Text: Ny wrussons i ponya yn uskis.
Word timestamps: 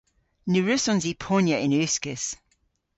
Ny 0.51 0.59
wrussons 0.61 1.03
i 1.11 1.13
ponya 1.23 1.57
yn 1.65 1.75
uskis. 1.83 2.25